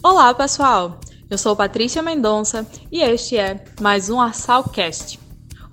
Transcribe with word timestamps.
Olá, 0.00 0.32
pessoal! 0.32 1.00
Eu 1.28 1.36
sou 1.36 1.56
Patrícia 1.56 2.00
Mendonça 2.00 2.64
e 2.90 3.00
este 3.00 3.36
é 3.36 3.64
mais 3.80 4.08
um 4.08 4.20
Arsalcast. 4.20 5.18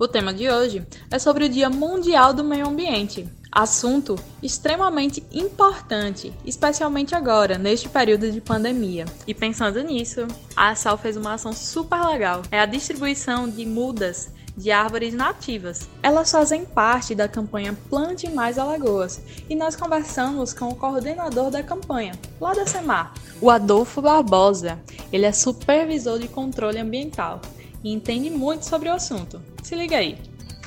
O 0.00 0.08
tema 0.08 0.34
de 0.34 0.50
hoje 0.50 0.84
é 1.08 1.16
sobre 1.16 1.44
o 1.44 1.48
Dia 1.48 1.70
Mundial 1.70 2.34
do 2.34 2.42
Meio 2.42 2.66
Ambiente, 2.66 3.28
assunto 3.52 4.16
extremamente 4.42 5.22
importante, 5.32 6.32
especialmente 6.44 7.14
agora, 7.14 7.56
neste 7.56 7.88
período 7.88 8.28
de 8.30 8.40
pandemia. 8.40 9.06
E 9.28 9.32
pensando 9.32 9.80
nisso, 9.80 10.26
a 10.56 10.74
Sal 10.74 10.98
fez 10.98 11.16
uma 11.16 11.34
ação 11.34 11.52
super 11.52 12.04
legal. 12.04 12.42
É 12.50 12.58
a 12.58 12.66
distribuição 12.66 13.48
de 13.48 13.64
mudas 13.64 14.32
de 14.56 14.70
árvores 14.70 15.12
nativas. 15.12 15.88
Elas 16.02 16.30
fazem 16.30 16.64
parte 16.64 17.14
da 17.14 17.28
campanha 17.28 17.76
Plante 17.90 18.30
Mais 18.30 18.58
Alagoas 18.58 19.20
e 19.48 19.54
nós 19.54 19.76
conversamos 19.76 20.54
com 20.54 20.68
o 20.68 20.74
coordenador 20.74 21.50
da 21.50 21.62
campanha, 21.62 22.12
lá 22.40 22.54
da 22.54 22.66
SEMAR, 22.66 23.12
o 23.40 23.50
Adolfo 23.50 24.00
Barbosa. 24.00 24.80
Ele 25.12 25.26
é 25.26 25.32
supervisor 25.32 26.18
de 26.18 26.28
controle 26.28 26.78
ambiental 26.78 27.40
e 27.84 27.92
entende 27.92 28.30
muito 28.30 28.64
sobre 28.64 28.88
o 28.88 28.94
assunto. 28.94 29.40
Se 29.62 29.74
liga 29.74 29.98
aí. 29.98 30.18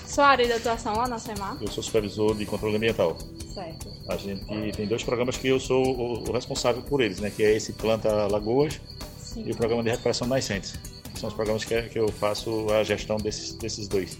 Sua 0.06 0.28
área 0.28 0.46
de 0.46 0.54
atuação 0.54 0.96
lá 0.96 1.08
na 1.08 1.20
SEMAR? 1.20 1.58
Eu 1.62 1.68
sou 1.68 1.84
supervisor 1.84 2.36
de 2.36 2.46
controle 2.46 2.76
ambiental. 2.76 3.18
Certo. 3.54 3.90
A 4.08 4.18
gente 4.18 4.76
tem 4.76 4.88
dois 4.88 5.04
programas 5.04 5.38
que 5.38 5.48
eu 5.48 5.60
sou 5.60 5.84
o 6.28 6.32
responsável 6.32 6.82
por 6.84 7.02
eles, 7.02 7.20
né? 7.20 7.30
Que 7.30 7.44
é 7.44 7.56
esse 7.56 7.74
Planta 7.74 8.28
Lagoas 8.28 8.80
Sim. 9.18 9.44
e 9.46 9.52
o 9.52 9.56
programa 9.56 9.84
de 9.84 9.90
recuperação 9.90 10.28
nascentes 10.28 10.99
são 11.20 11.30
os 11.30 11.36
programas 11.36 11.64
que, 11.64 11.82
que 11.84 12.00
eu 12.00 12.08
faço 12.10 12.68
a 12.72 12.84
gestão 12.84 13.18
desses, 13.18 13.54
desses 13.54 13.88
dois. 13.88 14.18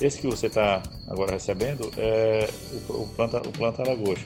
Esse 0.00 0.20
que 0.20 0.26
você 0.26 0.46
está 0.46 0.82
agora 1.08 1.32
recebendo 1.32 1.90
é 1.96 2.48
o, 2.88 3.02
o, 3.02 3.08
planta, 3.08 3.38
o 3.38 3.52
planta 3.52 3.82
Alagoas. 3.82 4.20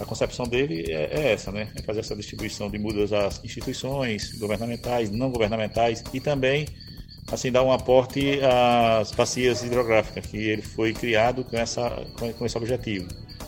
A 0.00 0.04
concepção 0.04 0.46
dele 0.46 0.84
é, 0.88 1.20
é, 1.20 1.32
essa, 1.32 1.52
né? 1.52 1.68
É 1.76 1.82
fazer 1.82 2.00
essa 2.00 2.16
distribuição 2.16 2.68
de 2.68 2.78
mudas 2.78 3.12
às 3.12 3.42
instituições 3.44 4.36
governamentais, 4.38 5.10
não 5.10 5.30
governamentais 5.30 6.02
e 6.12 6.20
também 6.20 6.66
assim 7.30 7.52
dar 7.52 7.62
um 7.62 7.70
aporte 7.70 8.40
às 8.42 9.12
bacias 9.12 9.62
hidrográficas, 9.62 10.26
que 10.26 10.36
ele 10.36 10.62
foi 10.62 10.92
criado 10.92 11.44
com, 11.44 11.56
essa, 11.56 12.04
com, 12.18 12.32
com 12.32 12.44
esse 12.44 12.58
objetivo. 12.58 13.06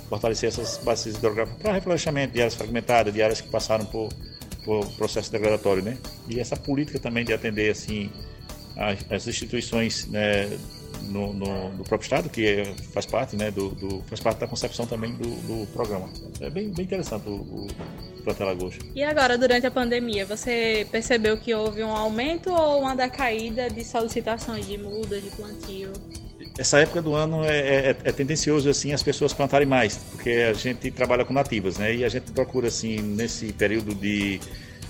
Fortalecer 0.09 0.48
essas 0.48 0.78
bacias 0.78 1.16
hidrográficas 1.16 1.61
para 1.61 1.72
reflorestamento 1.72 2.33
de 2.34 2.41
áreas 2.41 2.55
fragmentadas, 2.55 3.12
de 3.12 3.20
áreas 3.20 3.41
que 3.41 3.48
passaram 3.48 3.84
por 3.86 4.09
o 4.66 4.86
processo 4.92 5.30
degradatório, 5.30 5.82
né? 5.82 5.98
E 6.28 6.40
essa 6.40 6.56
política 6.56 6.98
também 6.98 7.24
de 7.24 7.32
atender 7.32 7.70
assim 7.70 8.10
as, 8.76 9.04
as 9.10 9.28
instituições 9.28 10.06
né, 10.06 10.46
no, 11.02 11.32
no, 11.32 11.84
próprio 11.84 12.02
estado, 12.02 12.28
que 12.28 12.46
é, 12.46 12.74
faz 12.92 13.06
parte, 13.06 13.36
né, 13.36 13.50
do, 13.50 13.70
do, 13.70 14.02
faz 14.02 14.20
parte 14.20 14.38
da 14.38 14.46
concepção 14.46 14.86
também 14.86 15.12
do, 15.14 15.28
do 15.28 15.66
programa. 15.72 16.08
É 16.40 16.50
bem, 16.50 16.70
bem 16.70 16.84
interessante 16.84 17.28
o, 17.28 17.34
o 17.34 17.66
Planta. 18.24 18.44
E 18.94 19.02
agora, 19.02 19.36
durante 19.36 19.66
a 19.66 19.70
pandemia, 19.70 20.24
você 20.24 20.86
percebeu 20.90 21.36
que 21.36 21.54
houve 21.54 21.84
um 21.84 21.90
aumento 21.90 22.50
ou 22.50 22.80
uma 22.80 22.96
decaída 22.96 23.68
de 23.68 23.84
solicitações 23.84 24.66
de 24.66 24.78
mudas, 24.78 25.22
de 25.22 25.28
plantio? 25.28 25.92
Essa 26.56 26.78
época 26.78 27.02
do 27.02 27.14
ano 27.14 27.44
é, 27.44 27.58
é, 27.58 27.97
é, 28.05 28.12
tendencioso 28.12 28.69
assim 28.70 28.92
as 28.92 29.02
pessoas 29.02 29.33
plantarem 29.33 29.66
mais, 29.66 29.97
porque 29.97 30.30
a 30.30 30.52
gente 30.52 30.91
trabalha 30.91 31.24
com 31.24 31.33
nativas, 31.33 31.78
né? 31.78 31.94
E 31.94 32.05
a 32.05 32.08
gente 32.08 32.30
procura 32.30 32.69
assim 32.69 32.98
nesse 33.00 33.52
período 33.52 33.94
de 33.94 34.41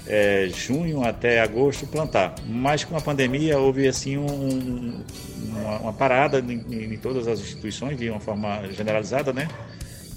é, 0.07 0.48
junho 0.55 1.03
até 1.03 1.41
agosto 1.41 1.87
plantar. 1.87 2.35
Mas 2.47 2.85
com 2.85 2.97
a 2.97 3.01
pandemia 3.01 3.59
houve 3.59 3.89
assim 3.89 4.19
um, 4.19 5.03
uma, 5.48 5.79
uma, 5.79 5.92
parada 5.92 6.39
em, 6.39 6.92
em, 6.92 6.98
todas 6.98 7.27
as 7.27 7.41
instituições 7.41 7.98
de 7.98 8.11
uma 8.11 8.20
forma 8.20 8.70
generalizada, 8.73 9.33
né? 9.33 9.48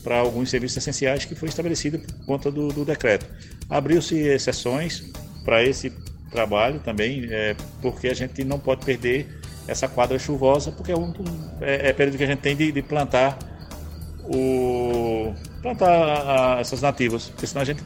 Para 0.04 0.20
alguns 0.20 0.50
serviços 0.50 0.78
essenciais 0.78 1.24
que 1.24 1.36
foi 1.36 1.48
estabelecido 1.48 2.00
por 2.00 2.26
conta 2.26 2.52
do, 2.52 2.68
do 2.70 2.84
decreto. 2.84 3.26
Abriu-se 3.70 4.16
exceções 4.16 5.12
para 5.46 5.64
esse 5.64 5.94
trabalho 6.30 6.80
também, 6.82 7.28
é, 7.30 7.56
porque 7.82 8.10
a 8.10 8.14
gente 8.14 8.44
não 8.44 8.60
pode 8.60 8.86
perder 8.86 9.28
essa 9.68 9.88
quadra 9.88 10.18
chuvosa, 10.18 10.72
porque 10.72 10.92
é, 10.92 10.98
um, 10.98 11.14
é, 11.60 11.90
é 11.90 11.94
período 11.94 12.18
que 12.18 12.24
a 12.24 12.28
gente 12.28 12.40
tem 12.40 12.56
de, 12.56 12.72
de 12.72 12.82
plantar 12.82 13.38
o 14.24 15.34
plantar 15.62 15.90
a, 15.90 16.56
a, 16.56 16.60
essas 16.60 16.82
nativas, 16.82 17.30
porque 17.30 17.46
senão 17.46 17.62
a 17.62 17.66
gente 17.66 17.84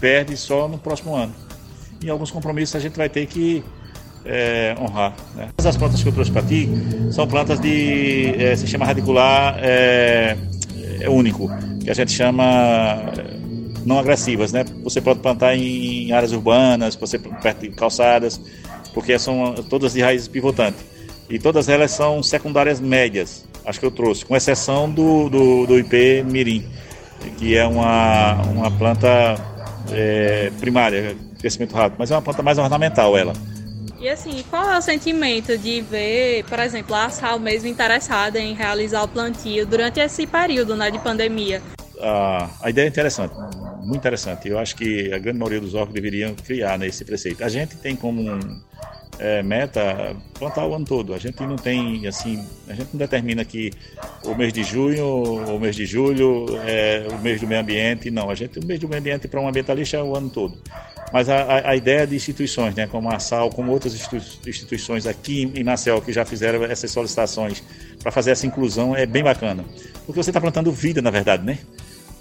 perde 0.00 0.36
só 0.36 0.68
no 0.68 0.78
próximo 0.78 1.14
ano. 1.14 1.34
E 2.02 2.10
alguns 2.10 2.30
compromissos 2.30 2.76
a 2.76 2.80
gente 2.80 2.96
vai 2.96 3.08
ter 3.08 3.26
que 3.26 3.64
é, 4.24 4.74
honrar. 4.78 5.14
Né? 5.34 5.48
As 5.58 5.76
plantas 5.76 6.02
que 6.02 6.08
eu 6.08 6.12
trouxe 6.12 6.30
para 6.30 6.42
ti 6.42 6.68
são 7.10 7.26
plantas 7.26 7.60
de 7.60 8.34
é, 8.38 8.54
sistema 8.56 8.84
radicular 8.84 9.56
é, 9.58 10.36
é, 11.00 11.08
único, 11.08 11.48
que 11.82 11.90
a 11.90 11.94
gente 11.94 12.12
chama 12.12 12.44
é, 12.44 13.36
não 13.84 13.98
agressivas, 13.98 14.52
né? 14.52 14.64
Você 14.82 15.00
pode 15.00 15.20
plantar 15.20 15.54
em 15.56 16.10
áreas 16.12 16.32
urbanas, 16.32 16.96
você 16.96 17.18
perto 17.18 17.60
de 17.60 17.70
calçadas, 17.70 18.40
porque 18.92 19.18
são 19.18 19.54
todas 19.68 19.92
de 19.92 20.00
raízes 20.00 20.28
pivotantes 20.28 20.93
e 21.28 21.38
todas 21.38 21.68
elas 21.68 21.90
são 21.90 22.22
secundárias 22.22 22.80
médias, 22.80 23.44
acho 23.64 23.80
que 23.80 23.86
eu 23.86 23.90
trouxe, 23.90 24.24
com 24.24 24.36
exceção 24.36 24.90
do, 24.90 25.28
do, 25.28 25.66
do 25.66 25.78
IP 25.78 26.22
Mirim, 26.24 26.68
que 27.38 27.56
é 27.56 27.66
uma, 27.66 28.34
uma 28.42 28.70
planta 28.70 29.36
é, 29.90 30.50
primária, 30.60 31.16
crescimento 31.38 31.74
rápido, 31.74 31.96
mas 31.98 32.10
é 32.10 32.14
uma 32.14 32.22
planta 32.22 32.42
mais 32.42 32.58
ornamental 32.58 33.16
ela. 33.16 33.32
E 33.98 34.08
assim, 34.08 34.44
qual 34.50 34.70
é 34.70 34.76
o 34.76 34.82
sentimento 34.82 35.56
de 35.56 35.80
ver, 35.80 36.44
por 36.44 36.58
exemplo, 36.58 36.94
a 36.94 37.08
Sal 37.08 37.38
mesmo 37.38 37.68
interessada 37.68 38.38
em 38.38 38.52
realizar 38.52 39.02
o 39.02 39.08
plantio 39.08 39.64
durante 39.64 39.98
esse 39.98 40.26
período 40.26 40.76
né, 40.76 40.90
de 40.90 40.98
pandemia? 40.98 41.62
Ah, 41.98 42.50
a 42.60 42.68
ideia 42.68 42.84
é 42.84 42.88
interessante, 42.88 43.34
muito 43.80 43.96
interessante. 43.96 44.48
Eu 44.48 44.58
acho 44.58 44.76
que 44.76 45.10
a 45.10 45.18
grande 45.18 45.38
maioria 45.38 45.60
dos 45.60 45.74
órgãos 45.74 45.94
deveriam 45.94 46.34
criar 46.34 46.78
nesse 46.78 47.02
né, 47.02 47.06
preceito. 47.06 47.42
A 47.42 47.48
gente 47.48 47.76
tem 47.76 47.96
como 47.96 48.20
um, 48.20 48.60
é, 49.18 49.42
meta 49.42 50.16
plantar 50.38 50.66
o 50.66 50.74
ano 50.74 50.84
todo. 50.84 51.14
A 51.14 51.18
gente 51.18 51.40
não 51.42 51.56
tem, 51.56 52.06
assim, 52.06 52.44
a 52.68 52.74
gente 52.74 52.88
não 52.92 52.98
determina 52.98 53.44
que 53.44 53.70
o 54.24 54.34
mês 54.34 54.52
de 54.52 54.62
junho, 54.64 55.06
o 55.54 55.58
mês 55.58 55.76
de 55.76 55.86
julho 55.86 56.46
é 56.66 57.06
o 57.10 57.18
mês 57.18 57.40
do 57.40 57.46
meio 57.46 57.60
ambiente, 57.60 58.10
não. 58.10 58.30
A 58.30 58.34
gente, 58.34 58.58
o 58.58 58.66
mês 58.66 58.80
do 58.80 58.88
meio 58.88 59.00
ambiente 59.00 59.28
para 59.28 59.40
um 59.40 59.48
ambientalista 59.48 59.96
é 59.96 60.02
o 60.02 60.16
ano 60.16 60.30
todo. 60.30 60.58
Mas 61.12 61.28
a, 61.28 61.68
a, 61.68 61.76
ideia 61.76 62.06
de 62.06 62.16
instituições, 62.16 62.74
né, 62.74 62.88
como 62.88 63.08
a 63.08 63.18
SAL, 63.20 63.50
como 63.50 63.70
outras 63.70 63.94
instituições 64.46 65.06
aqui 65.06 65.50
em 65.54 65.62
Nacel 65.62 66.02
que 66.02 66.12
já 66.12 66.24
fizeram 66.24 66.64
essas 66.64 66.90
solicitações 66.90 67.62
para 68.02 68.10
fazer 68.10 68.32
essa 68.32 68.46
inclusão 68.46 68.96
é 68.96 69.06
bem 69.06 69.22
bacana. 69.22 69.64
Porque 70.06 70.20
você 70.20 70.30
está 70.30 70.40
plantando 70.40 70.72
vida, 70.72 71.00
na 71.00 71.10
verdade, 71.10 71.44
né? 71.44 71.58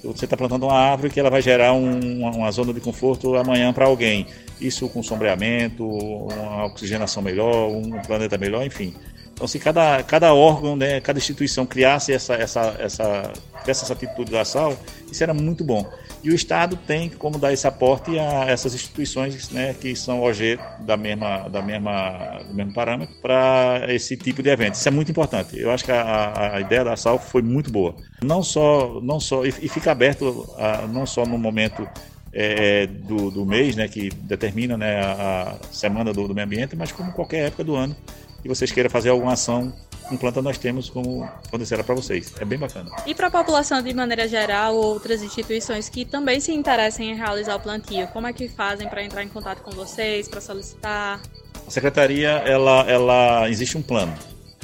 Você 0.03 0.25
está 0.25 0.35
plantando 0.35 0.65
uma 0.65 0.77
árvore 0.77 1.09
que 1.09 1.19
ela 1.19 1.29
vai 1.29 1.41
gerar 1.41 1.73
um, 1.73 2.25
uma 2.25 2.51
zona 2.51 2.73
de 2.73 2.81
conforto 2.81 3.35
amanhã 3.35 3.71
para 3.71 3.85
alguém. 3.85 4.27
Isso 4.59 4.89
com 4.89 5.01
sombreamento, 5.01 5.87
uma 5.87 6.65
oxigenação 6.65 7.23
melhor, 7.23 7.69
um 7.69 7.89
planeta 8.01 8.37
melhor, 8.37 8.65
enfim. 8.65 8.93
Então, 9.33 9.47
se 9.47 9.57
cada, 9.57 10.03
cada 10.03 10.33
órgão, 10.33 10.75
né, 10.75 11.01
cada 11.01 11.17
instituição 11.17 11.65
criasse 11.65 12.13
essa, 12.13 12.35
essa, 12.35 12.75
essa, 12.79 13.33
essa 13.65 13.93
atitude 13.93 14.31
da 14.31 14.45
sal, 14.45 14.77
isso 15.11 15.23
era 15.23 15.33
muito 15.33 15.63
bom. 15.63 15.89
E 16.23 16.29
o 16.29 16.35
Estado 16.35 16.77
tem 16.87 17.09
como 17.09 17.37
dar 17.37 17.51
esse 17.51 17.67
aporte 17.67 18.17
a 18.17 18.45
essas 18.45 18.73
instituições 18.73 19.49
né, 19.49 19.73
que 19.73 19.93
são 19.95 20.21
OG 20.21 20.57
da 20.79 20.95
mesma, 20.95 21.49
da 21.49 21.61
mesma, 21.61 22.39
do 22.47 22.53
mesmo 22.53 22.73
parâmetro 22.73 23.13
para 23.21 23.85
esse 23.89 24.15
tipo 24.15 24.41
de 24.41 24.49
evento. 24.49 24.75
Isso 24.75 24.87
é 24.87 24.91
muito 24.91 25.11
importante. 25.11 25.59
Eu 25.59 25.69
acho 25.69 25.83
que 25.83 25.91
a, 25.91 26.55
a 26.55 26.61
ideia 26.61 26.83
da 26.83 26.95
SAL 26.95 27.19
foi 27.19 27.41
muito 27.41 27.69
boa. 27.69 27.95
Não 28.23 28.41
só, 28.41 29.01
não 29.01 29.19
só 29.19 29.43
e, 29.43 29.51
fica 29.51 29.91
aberto 29.91 30.49
a, 30.57 30.87
não 30.87 31.05
só 31.05 31.25
no 31.25 31.37
momento 31.37 31.85
é, 32.31 32.87
do, 32.87 33.29
do, 33.29 33.45
mês, 33.45 33.75
né, 33.75 33.87
que 33.89 34.09
determina 34.09 34.77
né, 34.77 35.01
a, 35.01 35.57
a 35.61 35.73
semana 35.73 36.13
do, 36.13 36.27
do 36.27 36.33
meio 36.33 36.47
ambiente, 36.47 36.75
mas 36.75 36.91
como 36.91 37.11
qualquer 37.11 37.47
época 37.47 37.65
do 37.65 37.75
ano 37.75 37.95
e 38.43 38.47
vocês 38.47 38.71
queiram 38.71 38.89
fazer 38.89 39.09
alguma 39.09 39.33
ação 39.33 39.73
com 40.07 40.17
planta 40.17 40.41
nós 40.41 40.57
temos 40.57 40.89
como 40.89 41.23
acontecerá 41.23 41.83
para 41.83 41.95
vocês. 41.95 42.33
É 42.39 42.45
bem 42.45 42.59
bacana. 42.59 42.91
E 43.05 43.13
para 43.13 43.27
a 43.27 43.31
população 43.31 43.81
de 43.81 43.93
maneira 43.93 44.27
geral, 44.27 44.75
outras 44.75 45.21
instituições 45.21 45.89
que 45.89 46.05
também 46.05 46.39
se 46.39 46.51
interessem 46.51 47.11
em 47.11 47.15
realizar 47.15 47.55
o 47.55 47.59
plantio, 47.59 48.07
como 48.07 48.27
é 48.27 48.33
que 48.33 48.47
fazem 48.47 48.87
para 48.87 49.03
entrar 49.03 49.23
em 49.23 49.29
contato 49.29 49.61
com 49.61 49.71
vocês, 49.71 50.27
para 50.27 50.41
solicitar? 50.41 51.21
A 51.65 51.71
secretaria, 51.71 52.29
ela, 52.29 52.85
ela 52.89 53.49
existe 53.49 53.77
um 53.77 53.81
plano 53.81 54.13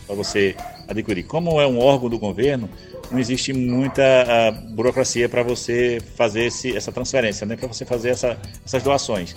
para 0.06 0.16
você 0.16 0.56
adquirir. 0.88 1.24
Como 1.24 1.62
é 1.62 1.68
um 1.68 1.80
órgão 1.80 2.10
do 2.10 2.19
governo, 2.19 2.69
não 3.12 3.19
existe 3.19 3.54
muita 3.54 4.04
uh, 4.04 4.74
burocracia 4.74 5.30
para 5.30 5.44
você 5.44 6.00
fazer 6.16 6.46
esse, 6.46 6.75
essa 6.75 6.92
transferência, 6.92 7.46
né? 7.46 7.56
para 7.56 7.68
você 7.68 7.86
fazer 7.86 8.10
essa, 8.10 8.38
essas 8.66 8.84
doações 8.84 9.36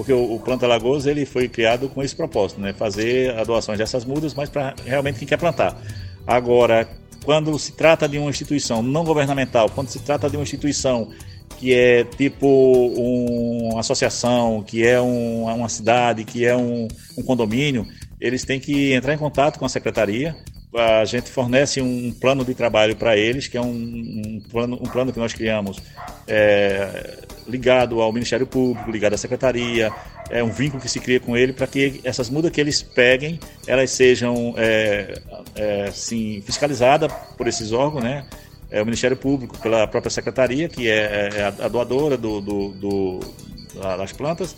porque 0.00 0.14
o, 0.14 0.34
o 0.34 0.40
Planta 0.40 0.66
Lagoas 0.66 1.04
ele 1.04 1.26
foi 1.26 1.46
criado 1.46 1.86
com 1.90 2.02
esse 2.02 2.16
propósito, 2.16 2.58
né? 2.58 2.72
Fazer 2.72 3.36
a 3.38 3.44
doação 3.44 3.76
dessas 3.76 4.02
mudas, 4.02 4.32
mas 4.32 4.48
para 4.48 4.74
realmente 4.82 5.18
quem 5.18 5.28
quer 5.28 5.36
plantar. 5.36 5.78
Agora, 6.26 6.88
quando 7.22 7.58
se 7.58 7.72
trata 7.72 8.08
de 8.08 8.16
uma 8.16 8.30
instituição 8.30 8.82
não 8.82 9.04
governamental, 9.04 9.68
quando 9.68 9.88
se 9.88 9.98
trata 9.98 10.30
de 10.30 10.38
uma 10.38 10.42
instituição 10.42 11.10
que 11.58 11.74
é 11.74 12.02
tipo 12.04 12.46
uma 13.68 13.80
associação, 13.80 14.62
que 14.62 14.86
é 14.86 14.98
um, 14.98 15.44
uma 15.44 15.68
cidade, 15.68 16.24
que 16.24 16.46
é 16.46 16.56
um, 16.56 16.88
um, 17.18 17.22
condomínio, 17.22 17.86
eles 18.18 18.42
têm 18.42 18.58
que 18.58 18.94
entrar 18.94 19.12
em 19.12 19.18
contato 19.18 19.58
com 19.58 19.66
a 19.66 19.68
secretaria. 19.68 20.34
A 20.74 21.04
gente 21.04 21.28
fornece 21.28 21.82
um 21.82 22.10
plano 22.10 22.42
de 22.42 22.54
trabalho 22.54 22.96
para 22.96 23.18
eles, 23.18 23.48
que 23.48 23.58
é 23.58 23.60
um, 23.60 23.66
um, 23.66 24.42
plano, 24.50 24.76
um 24.80 24.88
plano 24.88 25.12
que 25.12 25.18
nós 25.18 25.34
criamos 25.34 25.76
é, 26.26 27.18
ligado 27.48 28.00
ao 28.00 28.12
Ministério 28.12 28.46
Público, 28.46 28.90
ligado 28.90 29.14
à 29.14 29.18
Secretaria, 29.18 29.92
é 30.30 30.42
um 30.42 30.50
vínculo 30.50 30.82
que 30.82 30.88
se 30.88 31.00
cria 31.00 31.20
com 31.20 31.36
ele 31.36 31.52
para 31.52 31.66
que 31.66 32.00
essas 32.04 32.30
mudas 32.30 32.50
que 32.50 32.60
eles 32.60 32.82
peguem, 32.82 33.38
elas 33.66 33.90
sejam 33.90 34.54
é, 34.56 35.20
é, 35.54 35.84
assim, 35.88 36.40
fiscalizadas 36.42 37.12
por 37.36 37.48
esses 37.48 37.72
órgãos, 37.72 38.04
né? 38.04 38.24
É 38.70 38.80
o 38.80 38.84
Ministério 38.84 39.16
Público, 39.16 39.58
pela 39.58 39.86
própria 39.88 40.10
Secretaria, 40.10 40.68
que 40.68 40.88
é, 40.88 41.30
é 41.34 41.64
a 41.64 41.68
doadora 41.68 42.16
do, 42.16 42.40
do, 42.40 42.68
do 42.68 43.20
das 43.74 44.12
plantas, 44.12 44.56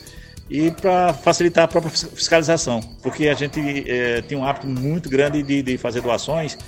e 0.51 0.71
para 0.71 1.15
facilitar 1.15 1.65
a 1.65 1.69
própria 1.69 1.91
fiscalização, 1.91 2.81
porque 3.03 3.29
a 3.29 3.35
gente 3.35 3.61
é, 3.91 4.21
tem 4.23 4.37
um 4.37 4.45
hábito 4.45 4.67
muito 4.67 5.09
grande 5.09 5.43
de, 5.43 5.63
de 5.63 5.79
fazer 5.79 6.03
doações 6.03 6.59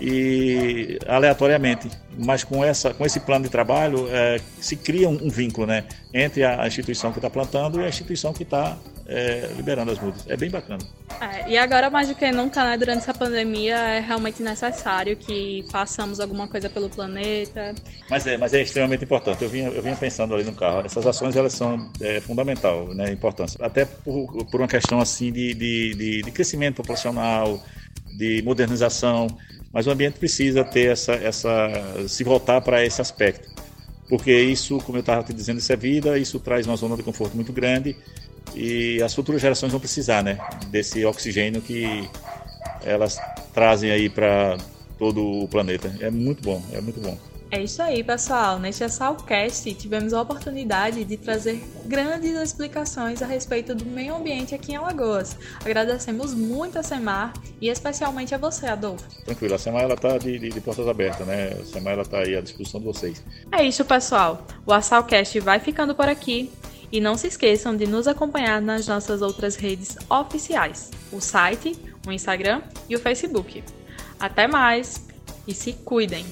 e 0.00 0.98
aleatoriamente, 1.06 1.88
mas 2.18 2.44
com 2.44 2.64
essa 2.64 2.92
com 2.92 3.04
esse 3.06 3.20
plano 3.20 3.44
de 3.44 3.50
trabalho 3.50 4.08
é, 4.10 4.40
se 4.60 4.76
cria 4.76 5.08
um, 5.08 5.26
um, 5.26 5.28
vínculo, 5.28 5.66
né, 5.66 5.84
entre 6.12 6.44
a 6.44 6.66
instituição 6.66 7.12
que 7.12 7.18
está 7.18 7.30
plantando 7.30 7.80
e 7.80 7.84
a 7.84 7.88
instituição 7.88 8.32
que 8.32 8.42
está 8.42 8.76
é, 9.06 9.50
liberando 9.56 9.90
as 9.90 9.98
mudas. 9.98 10.24
É 10.28 10.36
bem 10.36 10.48
bacana. 10.48 10.78
É, 11.20 11.50
e 11.50 11.58
agora 11.58 11.90
mais 11.90 12.08
do 12.08 12.14
que 12.14 12.30
nunca, 12.30 12.64
né, 12.64 12.76
durante 12.76 12.98
essa 12.98 13.12
pandemia 13.12 13.76
é 13.76 14.00
realmente 14.00 14.40
necessário 14.42 15.16
que 15.16 15.64
façamos 15.70 16.20
alguma 16.20 16.46
coisa 16.46 16.70
pelo 16.70 16.88
planeta. 16.88 17.74
Mas 18.08 18.26
é, 18.26 18.36
mas 18.36 18.54
é 18.54 18.62
extremamente 18.62 19.04
importante. 19.04 19.42
Eu 19.42 19.50
vinha, 19.50 19.68
eu 19.68 19.82
vinha 19.82 19.96
pensando 19.96 20.34
ali 20.34 20.44
no 20.44 20.54
carro. 20.54 20.82
Essas 20.86 21.04
ações 21.06 21.34
elas 21.34 21.52
são 21.52 21.90
é, 22.00 22.20
fundamental, 22.20 22.94
né, 22.94 23.10
importância. 23.10 23.58
Até 23.64 23.84
por, 23.84 24.44
por 24.46 24.60
uma 24.60 24.68
questão 24.68 25.00
assim 25.00 25.32
de, 25.32 25.54
de, 25.54 25.94
de, 25.94 26.22
de 26.22 26.30
crescimento 26.30 26.76
populacional, 26.76 27.60
de 28.16 28.42
modernização 28.42 29.26
mas 29.72 29.86
o 29.86 29.90
ambiente 29.90 30.18
precisa 30.18 30.64
ter 30.64 30.90
essa, 30.90 31.12
essa 31.14 32.08
se 32.08 32.24
voltar 32.24 32.60
para 32.60 32.84
esse 32.84 33.00
aspecto, 33.00 33.48
porque 34.08 34.32
isso, 34.32 34.78
como 34.78 34.98
eu 34.98 35.00
estava 35.00 35.22
te 35.22 35.32
dizendo, 35.32 35.58
isso 35.58 35.72
é 35.72 35.76
vida, 35.76 36.18
isso 36.18 36.38
traz 36.40 36.66
uma 36.66 36.76
zona 36.76 36.96
de 36.96 37.02
conforto 37.02 37.34
muito 37.34 37.52
grande 37.52 37.96
e 38.54 39.00
as 39.02 39.14
futuras 39.14 39.40
gerações 39.40 39.70
vão 39.70 39.80
precisar, 39.80 40.22
né, 40.22 40.38
desse 40.68 41.04
oxigênio 41.04 41.60
que 41.60 42.08
elas 42.84 43.18
trazem 43.52 43.90
aí 43.90 44.08
para 44.08 44.58
todo 44.98 45.24
o 45.24 45.48
planeta. 45.48 45.94
É 46.00 46.10
muito 46.10 46.42
bom, 46.42 46.62
é 46.72 46.80
muito 46.80 47.00
bom. 47.00 47.16
É 47.52 47.60
isso 47.60 47.82
aí, 47.82 48.04
pessoal. 48.04 48.60
Neste 48.60 48.84
Assalcast 48.84 49.74
tivemos 49.74 50.12
a 50.12 50.22
oportunidade 50.22 51.04
de 51.04 51.16
trazer 51.16 51.60
grandes 51.84 52.30
explicações 52.40 53.22
a 53.22 53.26
respeito 53.26 53.74
do 53.74 53.84
meio 53.84 54.14
ambiente 54.14 54.54
aqui 54.54 54.70
em 54.72 54.76
Alagoas. 54.76 55.36
Agradecemos 55.64 56.32
muito 56.32 56.78
a 56.78 56.82
Semar 56.84 57.32
e 57.60 57.68
especialmente 57.68 58.32
a 58.36 58.38
você, 58.38 58.68
Adolfo. 58.68 59.04
Tranquilo, 59.24 59.56
a 59.56 59.58
Semar 59.58 59.82
ela 59.82 59.96
tá 59.96 60.16
de, 60.16 60.38
de, 60.38 60.48
de 60.50 60.60
portas 60.60 60.86
abertas, 60.86 61.26
né? 61.26 61.56
A 61.60 61.64
Semar 61.64 61.94
ela 61.94 62.04
tá 62.04 62.18
aí 62.18 62.36
à 62.36 62.40
disposição 62.40 62.78
de 62.78 62.86
vocês. 62.86 63.24
É 63.50 63.64
isso, 63.64 63.84
pessoal. 63.84 64.46
O 64.64 64.72
Assalcast 64.72 65.40
vai 65.40 65.58
ficando 65.58 65.92
por 65.92 66.08
aqui. 66.08 66.52
E 66.92 67.00
não 67.00 67.16
se 67.16 67.28
esqueçam 67.28 67.76
de 67.76 67.86
nos 67.86 68.08
acompanhar 68.08 68.60
nas 68.60 68.88
nossas 68.88 69.22
outras 69.22 69.54
redes 69.54 69.96
oficiais: 70.08 70.90
o 71.12 71.20
site, 71.20 71.76
o 72.04 72.10
Instagram 72.10 72.62
e 72.88 72.96
o 72.96 72.98
Facebook. 72.98 73.62
Até 74.18 74.48
mais 74.48 75.00
e 75.46 75.54
se 75.54 75.72
cuidem! 75.72 76.26